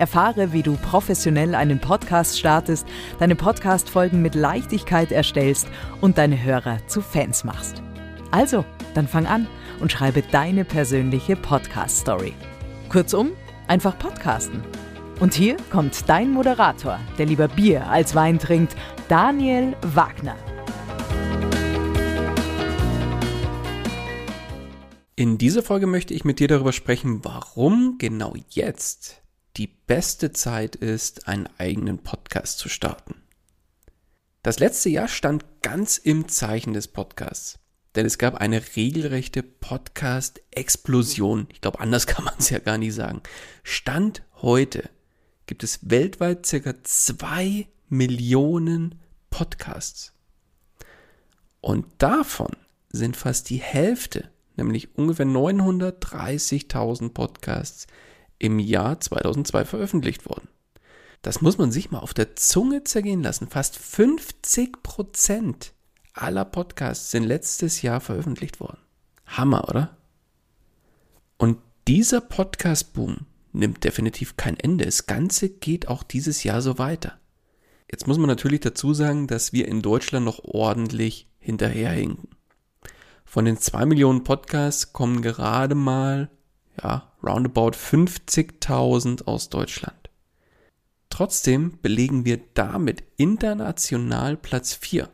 [0.00, 2.86] Erfahre, wie du professionell einen Podcast startest,
[3.18, 5.68] deine Podcast-Folgen mit Leichtigkeit erstellst
[6.00, 7.82] und deine Hörer zu Fans machst.
[8.30, 9.46] Also, dann fang an
[9.78, 12.32] und schreibe deine persönliche Podcast-Story.
[12.88, 13.32] Kurzum,
[13.68, 14.62] einfach podcasten.
[15.20, 18.74] Und hier kommt dein Moderator, der lieber Bier als Wein trinkt,
[19.08, 20.36] Daniel Wagner.
[25.14, 29.19] In dieser Folge möchte ich mit dir darüber sprechen, warum genau jetzt
[29.56, 33.22] die beste Zeit ist, einen eigenen Podcast zu starten.
[34.42, 37.58] Das letzte Jahr stand ganz im Zeichen des Podcasts.
[37.94, 41.48] Denn es gab eine regelrechte Podcast-Explosion.
[41.52, 43.20] Ich glaube, anders kann man es ja gar nicht sagen.
[43.62, 44.88] Stand heute
[45.46, 49.00] gibt es weltweit circa zwei Millionen
[49.30, 50.12] Podcasts.
[51.60, 52.56] Und davon
[52.90, 57.88] sind fast die Hälfte, nämlich ungefähr 930.000 Podcasts,
[58.40, 60.48] im Jahr 2002 veröffentlicht worden.
[61.22, 63.48] Das muss man sich mal auf der Zunge zergehen lassen.
[63.48, 65.74] Fast 50 Prozent
[66.14, 68.78] aller Podcasts sind letztes Jahr veröffentlicht worden.
[69.26, 69.96] Hammer, oder?
[71.36, 74.86] Und dieser Podcast-Boom nimmt definitiv kein Ende.
[74.86, 77.18] Das Ganze geht auch dieses Jahr so weiter.
[77.90, 82.28] Jetzt muss man natürlich dazu sagen, dass wir in Deutschland noch ordentlich hinterherhinken.
[83.24, 86.30] Von den zwei Millionen Podcasts kommen gerade mal
[86.82, 90.10] ja, roundabout 50.000 aus Deutschland.
[91.10, 95.08] Trotzdem belegen wir damit international Platz 4,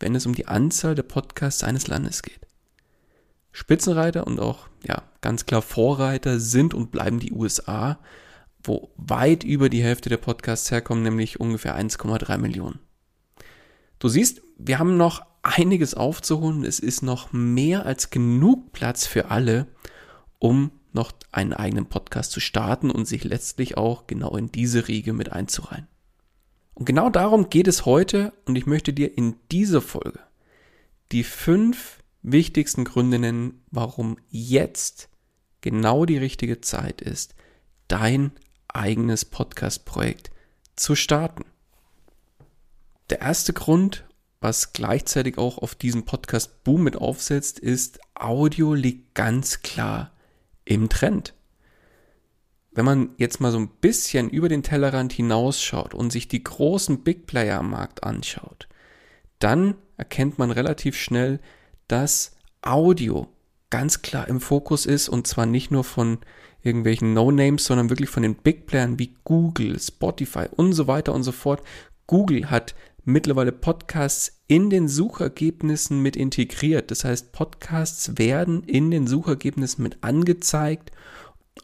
[0.00, 2.40] wenn es um die Anzahl der Podcasts eines Landes geht.
[3.52, 8.00] Spitzenreiter und auch, ja, ganz klar Vorreiter sind und bleiben die USA,
[8.64, 12.80] wo weit über die Hälfte der Podcasts herkommen, nämlich ungefähr 1,3 Millionen.
[13.98, 16.64] Du siehst, wir haben noch einiges aufzuholen.
[16.64, 19.66] Es ist noch mehr als genug Platz für alle,
[20.38, 25.12] um noch einen eigenen Podcast zu starten und sich letztlich auch genau in diese Riege
[25.12, 25.88] mit einzureihen.
[26.74, 30.20] Und genau darum geht es heute und ich möchte dir in dieser Folge
[31.12, 35.08] die fünf wichtigsten Gründe nennen, warum jetzt
[35.60, 37.34] genau die richtige Zeit ist,
[37.86, 38.32] dein
[38.68, 40.30] eigenes Podcast-Projekt
[40.74, 41.44] zu starten.
[43.10, 44.04] Der erste Grund,
[44.40, 50.10] was gleichzeitig auch auf diesen Podcast-Boom mit aufsetzt, ist, Audio liegt ganz klar
[50.64, 51.34] im Trend.
[52.72, 57.04] Wenn man jetzt mal so ein bisschen über den Tellerrand hinausschaut und sich die großen
[57.04, 58.68] Big Player am Markt anschaut,
[59.38, 61.38] dann erkennt man relativ schnell,
[61.86, 62.32] dass
[62.62, 63.28] Audio
[63.70, 66.18] ganz klar im Fokus ist und zwar nicht nur von
[66.62, 71.22] irgendwelchen No-Names, sondern wirklich von den Big Playern wie Google, Spotify und so weiter und
[71.22, 71.62] so fort.
[72.06, 76.90] Google hat mittlerweile Podcasts in den Suchergebnissen mit integriert.
[76.90, 80.90] Das heißt, Podcasts werden in den Suchergebnissen mit angezeigt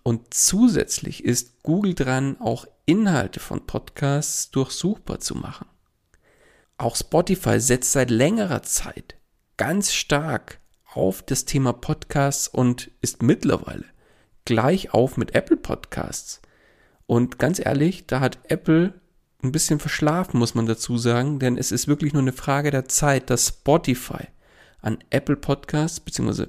[0.03, 5.67] und zusätzlich ist Google dran, auch Inhalte von Podcasts durchsuchbar zu machen.
[6.79, 9.17] Auch Spotify setzt seit längerer Zeit
[9.59, 13.85] ganz stark auf das Thema Podcasts und ist mittlerweile
[14.47, 16.41] gleich auf mit Apple Podcasts.
[17.07, 18.95] Und ganz ehrlich, da hat Apple
[19.43, 22.87] ein bisschen verschlafen, muss man dazu sagen, denn es ist wirklich nur eine Frage der
[22.87, 24.29] Zeit, dass Spotify
[24.83, 26.47] an Apple Podcasts bzw.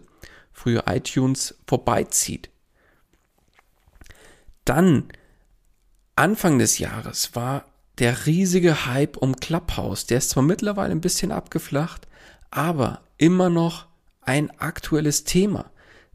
[0.51, 2.49] früher iTunes vorbeizieht.
[4.65, 5.09] Dann,
[6.15, 7.65] Anfang des Jahres, war
[7.97, 10.05] der riesige Hype um Clubhouse.
[10.05, 12.07] Der ist zwar mittlerweile ein bisschen abgeflacht,
[12.49, 13.87] aber immer noch
[14.21, 15.71] ein aktuelles Thema.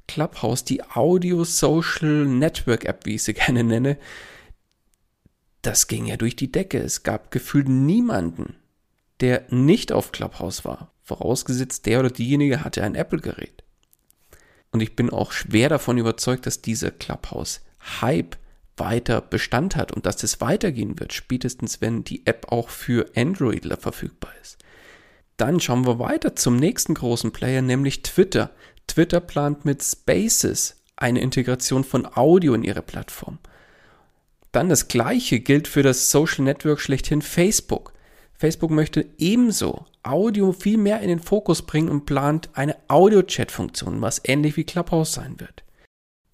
[0.06, 3.98] Clubhouse, die Audio Social Network App, wie ich sie gerne nenne,
[5.66, 6.78] das ging ja durch die Decke.
[6.78, 8.54] Es gab gefühlt niemanden,
[9.20, 10.92] der nicht auf Clubhouse war.
[11.02, 13.64] Vorausgesetzt, der oder diejenige hatte ein Apple-Gerät.
[14.70, 18.36] Und ich bin auch schwer davon überzeugt, dass dieser Clubhouse-Hype
[18.76, 23.76] weiter Bestand hat und dass es weitergehen wird, spätestens wenn die App auch für Androidler
[23.76, 24.58] verfügbar ist.
[25.36, 28.50] Dann schauen wir weiter zum nächsten großen Player, nämlich Twitter.
[28.86, 33.38] Twitter plant mit Spaces eine Integration von Audio in ihre Plattform.
[34.56, 37.92] Dann das gleiche gilt für das Social Network schlechthin Facebook.
[38.32, 44.22] Facebook möchte ebenso Audio viel mehr in den Fokus bringen und plant eine Audio-Chat-Funktion, was
[44.24, 45.62] ähnlich wie Clubhouse sein wird.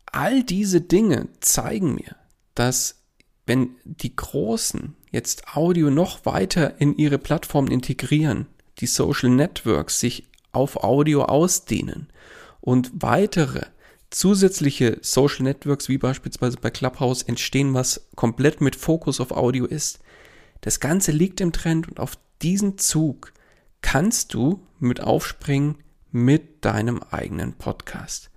[0.07, 2.15] All diese Dinge zeigen mir,
[2.55, 3.03] dass
[3.45, 8.47] wenn die Großen jetzt Audio noch weiter in ihre Plattformen integrieren,
[8.79, 12.07] die Social Networks sich auf Audio ausdehnen
[12.61, 13.63] und weitere
[14.13, 19.99] zusätzliche Social Networks wie beispielsweise bei Clubhouse entstehen, was komplett mit Fokus auf Audio ist.
[20.61, 23.33] Das Ganze liegt im Trend und auf diesen Zug
[23.81, 25.79] kannst du mit aufspringen
[26.11, 28.31] mit deinem eigenen Podcast.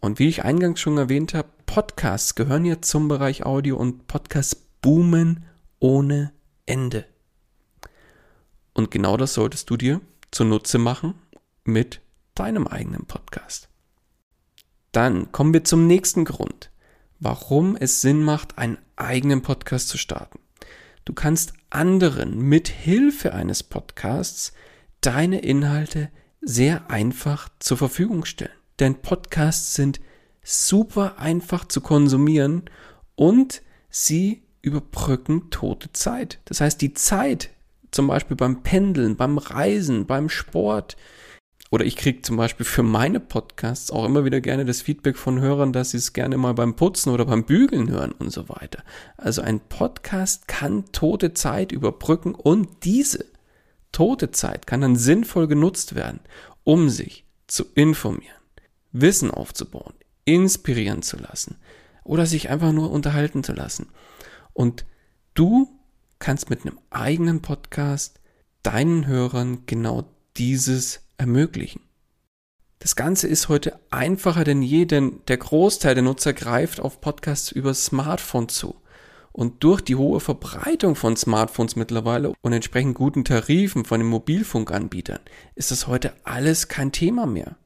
[0.00, 4.56] Und wie ich eingangs schon erwähnt habe, Podcasts gehören ja zum Bereich Audio und Podcasts
[4.82, 5.44] boomen
[5.78, 6.32] ohne
[6.66, 7.06] Ende.
[8.74, 10.00] Und genau das solltest du dir
[10.30, 11.14] zunutze machen
[11.64, 12.00] mit
[12.34, 13.69] deinem eigenen Podcast.
[14.92, 16.70] Dann kommen wir zum nächsten Grund,
[17.20, 20.40] warum es Sinn macht, einen eigenen Podcast zu starten.
[21.04, 24.52] Du kannst anderen mit Hilfe eines Podcasts
[25.00, 26.10] deine Inhalte
[26.40, 28.50] sehr einfach zur Verfügung stellen.
[28.80, 30.00] Denn Podcasts sind
[30.42, 32.64] super einfach zu konsumieren
[33.14, 36.40] und sie überbrücken tote Zeit.
[36.46, 37.50] Das heißt, die Zeit,
[37.90, 40.96] zum Beispiel beim Pendeln, beim Reisen, beim Sport,
[41.70, 45.40] oder ich kriege zum Beispiel für meine Podcasts auch immer wieder gerne das Feedback von
[45.40, 48.82] Hörern, dass sie es gerne mal beim Putzen oder beim Bügeln hören und so weiter.
[49.16, 53.24] Also ein Podcast kann tote Zeit überbrücken und diese
[53.92, 56.20] tote Zeit kann dann sinnvoll genutzt werden,
[56.64, 58.36] um sich zu informieren,
[58.90, 59.94] Wissen aufzubauen,
[60.24, 61.56] inspirieren zu lassen
[62.02, 63.88] oder sich einfach nur unterhalten zu lassen.
[64.52, 64.84] Und
[65.34, 65.68] du
[66.18, 68.20] kannst mit einem eigenen Podcast
[68.64, 71.82] deinen Hörern genau dieses ermöglichen.
[72.78, 77.52] Das Ganze ist heute einfacher denn je, denn der Großteil der Nutzer greift auf Podcasts
[77.52, 78.74] über Smartphone zu.
[79.32, 85.20] Und durch die hohe Verbreitung von Smartphones mittlerweile und entsprechend guten Tarifen von den Mobilfunkanbietern
[85.54, 87.56] ist das heute alles kein Thema mehr.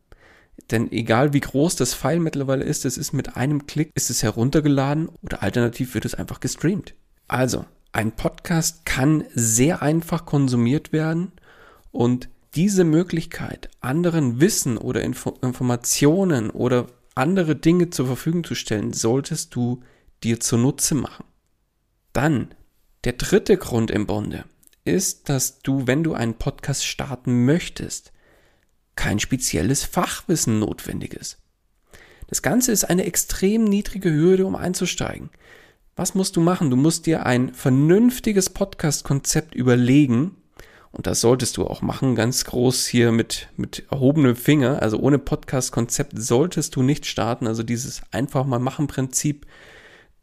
[0.73, 4.25] Denn egal wie groß das File mittlerweile ist, es ist mit einem Klick ist es
[4.25, 6.95] heruntergeladen oder alternativ wird es einfach gestreamt.
[7.29, 11.33] Also, ein Podcast kann sehr einfach konsumiert werden
[11.93, 18.93] und diese Möglichkeit, anderen Wissen oder Info Informationen oder andere Dinge zur Verfügung zu stellen,
[18.93, 19.83] solltest du
[20.23, 21.25] dir zunutze machen.
[22.13, 22.55] Dann,
[23.05, 24.45] der dritte Grund im Bunde
[24.85, 28.13] ist, dass du, wenn du einen Podcast starten möchtest,
[28.97, 31.39] kein spezielles Fachwissen notwendig ist.
[32.29, 35.31] Das Ganze ist eine extrem niedrige Hürde, um einzusteigen.
[35.97, 36.71] Was musst du machen?
[36.71, 40.37] Du musst dir ein vernünftiges Podcast-Konzept überlegen
[40.95, 44.81] und das solltest du auch machen, ganz groß hier mit, mit erhobenem Finger.
[44.81, 47.49] Also ohne Podcast-Konzept solltest du nicht starten.
[47.49, 49.45] Also dieses einfach mal machen Prinzip,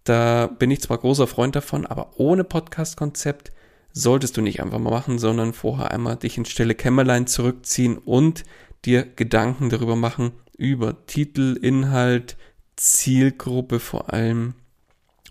[0.06, 3.52] da bin ich zwar großer Freund davon, aber ohne Podcast-Konzept
[3.92, 8.46] solltest du nicht einfach mal machen, sondern vorher einmal dich in stille Kämmerlein zurückziehen und
[8.86, 12.38] dir Gedanken darüber machen, über Titel, Inhalt,
[12.78, 14.54] Zielgruppe vor allem,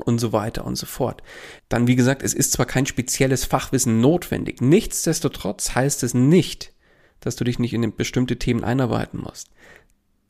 [0.03, 1.23] und so weiter und so fort.
[1.69, 6.73] Dann, wie gesagt, es ist zwar kein spezielles Fachwissen notwendig, nichtsdestotrotz heißt es nicht,
[7.21, 9.51] dass du dich nicht in bestimmte Themen einarbeiten musst.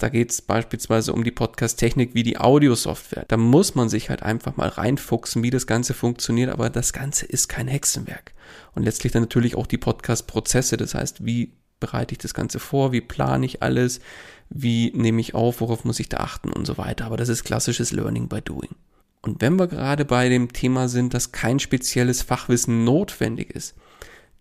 [0.00, 3.26] Da geht es beispielsweise um die Podcast-Technik wie die Audiosoftware.
[3.28, 7.26] Da muss man sich halt einfach mal reinfuchsen, wie das Ganze funktioniert, aber das Ganze
[7.26, 8.32] ist kein Hexenwerk.
[8.74, 12.92] Und letztlich dann natürlich auch die Podcast-Prozesse, das heißt, wie bereite ich das Ganze vor,
[12.92, 14.00] wie plane ich alles,
[14.48, 17.04] wie nehme ich auf, worauf muss ich da achten und so weiter.
[17.04, 18.74] Aber das ist klassisches Learning by Doing.
[19.22, 23.74] Und wenn wir gerade bei dem Thema sind, dass kein spezielles Fachwissen notwendig ist,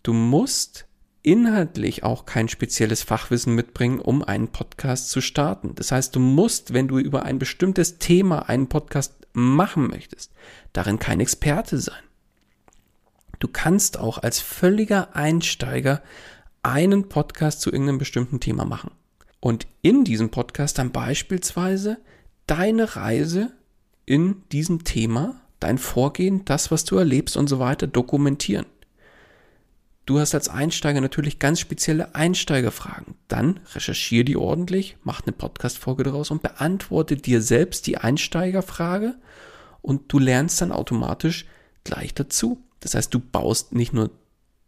[0.04, 0.86] du musst
[1.22, 5.76] inhaltlich auch kein spezielles Fachwissen mitbringen, um einen Podcast zu starten.
[5.76, 10.32] Das heißt, du musst, wenn du über ein bestimmtes Thema einen Podcast machen möchtest,
[10.72, 12.02] darin kein Experte sein.
[13.40, 16.02] Du kannst auch als völliger Einsteiger
[16.64, 18.92] einen Podcast zu irgendeinem bestimmten Thema machen.
[19.40, 21.98] Und in diesem Podcast dann beispielsweise
[22.48, 23.54] deine Reise
[24.10, 28.66] in diesem Thema dein Vorgehen, das, was du erlebst und so weiter dokumentieren.
[30.08, 33.14] Du hast als Einsteiger natürlich ganz spezielle Einsteigerfragen.
[33.28, 39.14] Dann recherchiere die ordentlich, mach eine Podcast-Folge daraus und beantworte dir selbst die Einsteigerfrage
[39.84, 41.46] und du lernst dann automatisch
[41.84, 42.64] gleich dazu.
[42.80, 44.10] Das heißt, du baust nicht nur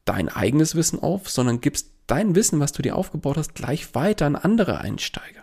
[0.06, 4.28] dein eigenes Wissen auf, sondern gibst dein Wissen, was du dir aufgebaut hast, gleich weiter
[4.28, 5.41] an andere Einsteiger.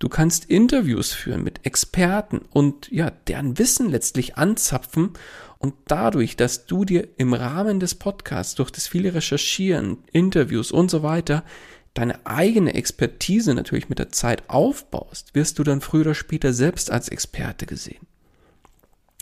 [0.00, 5.10] Du kannst Interviews führen mit Experten und ja, deren Wissen letztlich anzapfen
[5.58, 10.90] und dadurch, dass du dir im Rahmen des Podcasts durch das viele Recherchieren, Interviews und
[10.90, 11.44] so weiter
[11.92, 16.90] deine eigene Expertise natürlich mit der Zeit aufbaust, wirst du dann früher oder später selbst
[16.90, 18.06] als Experte gesehen.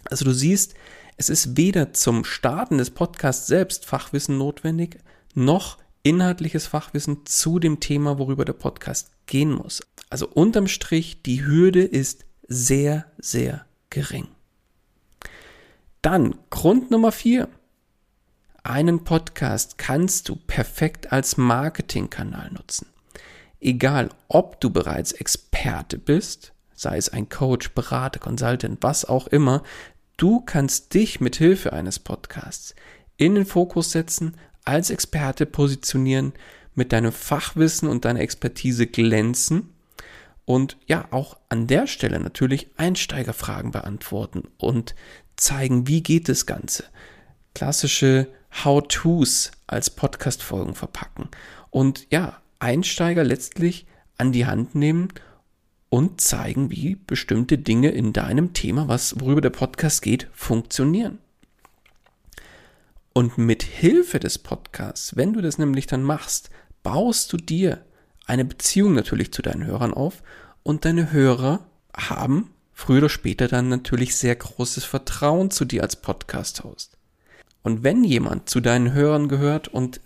[0.04, 0.74] Also du siehst,
[1.16, 4.98] es ist weder zum Starten des Podcasts selbst Fachwissen notwendig,
[5.34, 9.82] noch inhaltliches Fachwissen zu dem Thema, worüber der Podcast gehen muss.
[10.10, 14.26] Also unterm Strich, die Hürde ist sehr, sehr gering.
[16.02, 17.48] Dann Grund Nummer vier.
[18.64, 22.86] Einen Podcast kannst du perfekt als Marketingkanal nutzen.
[23.60, 29.62] Egal, ob du bereits Experte bist, sei es ein Coach, Berater, Consultant, was auch immer,
[30.16, 32.74] du kannst dich mit Hilfe eines Podcasts
[33.16, 36.34] in den Fokus setzen, als Experte positionieren,
[36.78, 39.74] mit deinem Fachwissen und deiner Expertise glänzen
[40.46, 44.94] und ja, auch an der Stelle natürlich Einsteigerfragen beantworten und
[45.36, 46.84] zeigen, wie geht das Ganze.
[47.54, 48.28] Klassische
[48.64, 51.28] How-Tos als Podcast-Folgen verpacken
[51.68, 55.08] und ja, Einsteiger letztlich an die Hand nehmen
[55.90, 61.18] und zeigen, wie bestimmte Dinge in deinem Thema, was worüber der Podcast geht, funktionieren.
[63.12, 66.50] Und mit Hilfe des Podcasts, wenn du das nämlich dann machst,
[66.88, 67.84] baust du dir
[68.24, 70.22] eine Beziehung natürlich zu deinen Hörern auf
[70.62, 75.96] und deine Hörer haben früher oder später dann natürlich sehr großes Vertrauen zu dir als
[75.96, 76.96] Podcast-Host.
[77.62, 80.00] Und wenn jemand zu deinen Hörern gehört und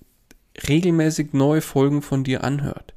[0.66, 2.94] regelmäßig neue Folgen von dir anhört,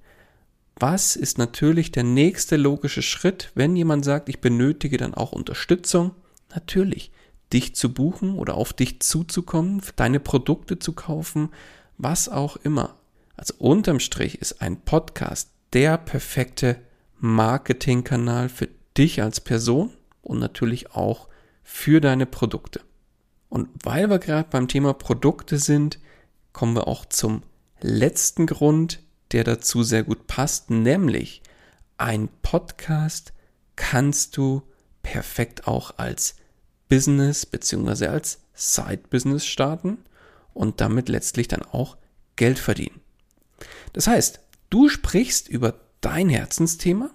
[0.79, 6.15] was ist natürlich der nächste logische Schritt, wenn jemand sagt, ich benötige dann auch Unterstützung?
[6.55, 7.11] Natürlich,
[7.53, 11.49] dich zu buchen oder auf dich zuzukommen, deine Produkte zu kaufen,
[11.99, 12.95] was auch immer.
[13.37, 16.77] Also unterm Strich ist ein Podcast der perfekte
[17.19, 21.27] Marketingkanal für dich als Person und natürlich auch
[21.63, 22.81] für deine Produkte.
[23.49, 25.99] Und weil wir gerade beim Thema Produkte sind,
[26.53, 27.43] kommen wir auch zum
[27.81, 29.01] letzten Grund,
[29.31, 31.41] der dazu sehr gut passt, nämlich
[31.97, 33.33] ein Podcast
[33.75, 34.63] kannst du
[35.03, 36.35] perfekt auch als
[36.89, 38.07] Business bzw.
[38.07, 39.97] als Side-Business starten
[40.53, 41.97] und damit letztlich dann auch
[42.35, 43.01] Geld verdienen.
[43.93, 47.11] Das heißt, du sprichst über dein Herzensthema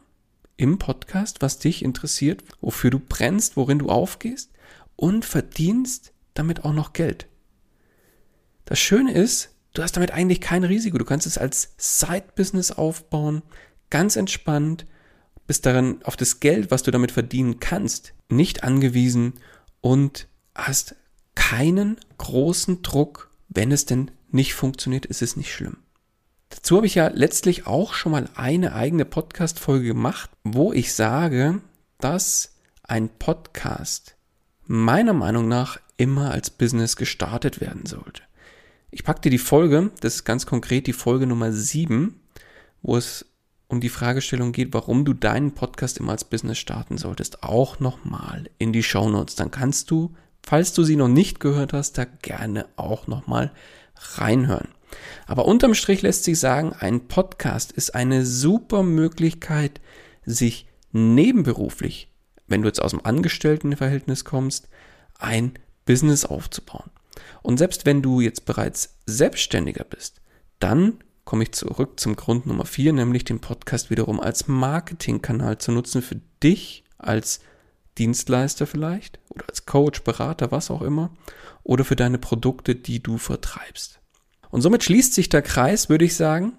[0.56, 4.50] im Podcast, was dich interessiert, wofür du brennst, worin du aufgehst
[4.96, 7.26] und verdienst damit auch noch Geld.
[8.64, 10.98] Das Schöne ist, du hast damit eigentlich kein Risiko.
[10.98, 13.42] Du kannst es als Side-Business aufbauen,
[13.88, 14.86] ganz entspannt,
[15.46, 19.34] bist daran auf das Geld, was du damit verdienen kannst, nicht angewiesen
[19.80, 20.94] und hast
[21.34, 25.78] keinen großen Druck, wenn es denn nicht funktioniert, ist es nicht schlimm.
[26.50, 31.60] Dazu habe ich ja letztlich auch schon mal eine eigene Podcast-Folge gemacht, wo ich sage,
[31.98, 34.16] dass ein Podcast
[34.66, 38.22] meiner Meinung nach immer als Business gestartet werden sollte.
[38.90, 42.20] Ich packte die Folge, das ist ganz konkret die Folge Nummer 7,
[42.82, 43.26] wo es
[43.68, 48.50] um die Fragestellung geht, warum du deinen Podcast immer als Business starten solltest, auch nochmal
[48.58, 49.36] in die Show Notes.
[49.36, 53.52] Dann kannst du, falls du sie noch nicht gehört hast, da gerne auch nochmal
[54.16, 54.68] reinhören.
[55.26, 59.80] Aber unterm Strich lässt sich sagen, ein Podcast ist eine super Möglichkeit,
[60.24, 62.12] sich nebenberuflich,
[62.46, 64.68] wenn du jetzt aus dem Angestelltenverhältnis kommst,
[65.18, 65.52] ein
[65.84, 66.90] Business aufzubauen.
[67.42, 70.20] Und selbst wenn du jetzt bereits Selbstständiger bist,
[70.58, 75.72] dann komme ich zurück zum Grund Nummer vier, nämlich den Podcast wiederum als Marketingkanal zu
[75.72, 77.40] nutzen für dich als
[77.98, 81.10] Dienstleister vielleicht oder als Coach, Berater, was auch immer,
[81.62, 83.99] oder für deine Produkte, die du vertreibst.
[84.50, 86.52] Und somit schließt sich der Kreis, würde ich sagen.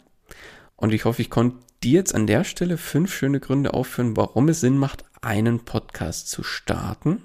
[0.76, 4.50] Und ich hoffe, ich konnte dir jetzt an der Stelle fünf schöne Gründe aufführen, warum
[4.50, 7.24] es Sinn macht, einen Podcast zu starten.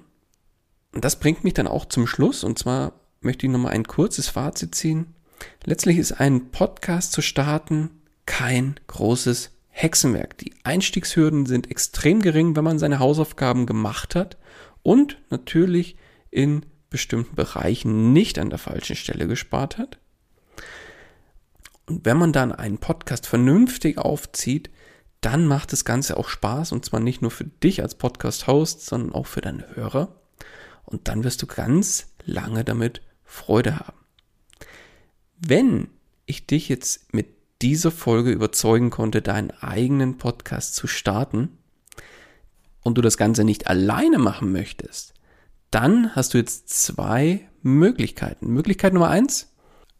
[0.93, 2.43] Und das bringt mich dann auch zum Schluss.
[2.43, 5.15] Und zwar möchte ich nochmal ein kurzes Fazit ziehen.
[5.63, 7.91] Letztlich ist ein Podcast zu starten
[8.25, 10.37] kein großes Hexenwerk.
[10.39, 14.37] Die Einstiegshürden sind extrem gering, wenn man seine Hausaufgaben gemacht hat
[14.83, 15.97] und natürlich
[16.29, 19.99] in bestimmten Bereichen nicht an der falschen Stelle gespart hat.
[21.87, 24.69] Und wenn man dann einen Podcast vernünftig aufzieht,
[25.21, 29.13] dann macht das Ganze auch Spaß und zwar nicht nur für dich als Podcast-Host, sondern
[29.13, 30.15] auch für deine Hörer.
[30.85, 33.97] Und dann wirst du ganz lange damit Freude haben.
[35.37, 35.89] Wenn
[36.25, 37.27] ich dich jetzt mit
[37.61, 41.57] dieser Folge überzeugen konnte, deinen eigenen Podcast zu starten
[42.81, 45.13] und du das Ganze nicht alleine machen möchtest,
[45.71, 48.47] dann hast du jetzt zwei Möglichkeiten.
[48.47, 49.53] Möglichkeit Nummer eins,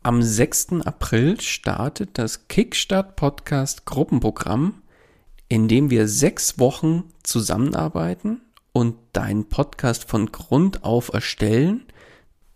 [0.07, 0.85] am 6.
[0.85, 4.75] April startet das Kickstart Podcast Gruppenprogramm,
[5.49, 8.39] in dem wir sechs Wochen zusammenarbeiten
[8.71, 11.83] und deinen Podcast von Grund auf erstellen.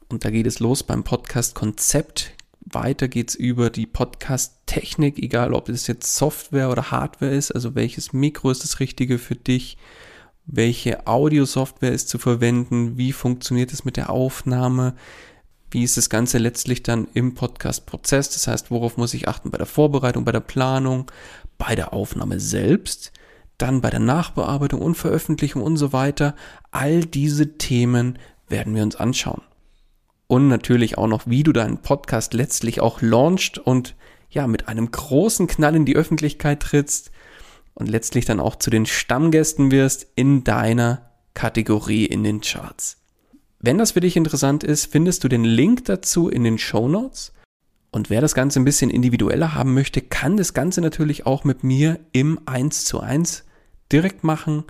[0.07, 2.31] Und da geht es los beim Podcast Konzept.
[2.61, 8.13] Weiter geht's über die Podcast-Technik, egal ob es jetzt Software oder Hardware ist, also welches
[8.13, 9.77] Mikro ist das Richtige für dich,
[10.45, 14.95] welche Audio-Software ist zu verwenden, wie funktioniert es mit der Aufnahme,
[15.71, 19.57] wie ist das Ganze letztlich dann im Podcast-Prozess, das heißt, worauf muss ich achten bei
[19.57, 21.09] der Vorbereitung, bei der Planung,
[21.57, 23.13] bei der Aufnahme selbst,
[23.57, 26.35] dann bei der Nachbearbeitung und Veröffentlichung und so weiter.
[26.71, 29.41] All diese Themen werden wir uns anschauen.
[30.27, 33.95] Und natürlich auch noch, wie du deinen Podcast letztlich auch launchst und
[34.29, 37.11] ja, mit einem großen Knall in die Öffentlichkeit trittst
[37.73, 43.00] und letztlich dann auch zu den Stammgästen wirst in deiner Kategorie in den Charts.
[43.63, 47.31] Wenn das für dich interessant ist, findest du den Link dazu in den Show Notes.
[47.91, 51.63] Und wer das Ganze ein bisschen individueller haben möchte, kann das Ganze natürlich auch mit
[51.63, 53.43] mir im 1 zu 1
[53.91, 54.63] direkt machen.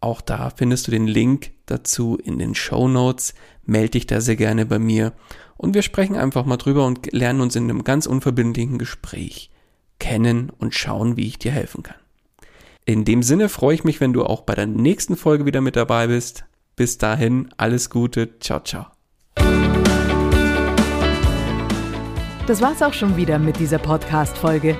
[0.00, 3.32] Auch da findest du den Link dazu in den Show Notes.
[3.64, 5.14] Melde dich da sehr gerne bei mir.
[5.56, 9.50] Und wir sprechen einfach mal drüber und lernen uns in einem ganz unverbindlichen Gespräch
[9.98, 11.96] kennen und schauen, wie ich dir helfen kann.
[12.84, 15.76] In dem Sinne freue ich mich, wenn du auch bei der nächsten Folge wieder mit
[15.76, 16.44] dabei bist.
[16.76, 18.86] Bis dahin, alles Gute, ciao, ciao.
[22.46, 24.76] Das war's auch schon wieder mit dieser Podcast-Folge.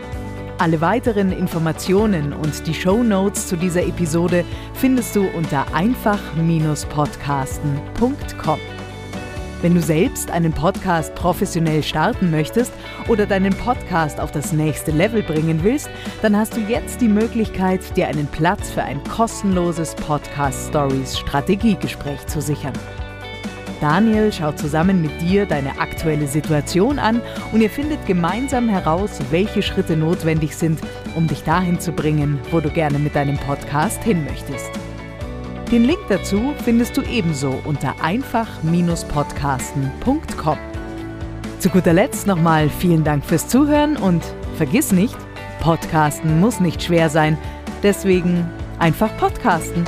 [0.59, 8.74] Alle weiteren Informationen und die Show Notes zu dieser Episode findest du unter einfach-podcasten.com.
[9.65, 12.71] Wenn du selbst einen Podcast professionell starten möchtest
[13.09, 15.89] oder deinen Podcast auf das nächste Level bringen willst,
[16.21, 22.27] dann hast du jetzt die Möglichkeit, dir einen Platz für ein kostenloses Podcast Stories Strategiegespräch
[22.27, 22.75] zu sichern.
[23.81, 29.63] Daniel schaut zusammen mit dir deine aktuelle Situation an und ihr findet gemeinsam heraus, welche
[29.63, 30.79] Schritte notwendig sind,
[31.15, 34.84] um dich dahin zu bringen, wo du gerne mit deinem Podcast hin möchtest.
[35.75, 40.59] Den Link dazu findest du ebenso unter einfach-podcasten.com.
[41.59, 44.23] Zu guter Letzt nochmal vielen Dank fürs Zuhören und
[44.57, 45.17] vergiss nicht,
[45.59, 47.37] Podcasten muss nicht schwer sein,
[47.83, 49.85] deswegen einfach Podcasten.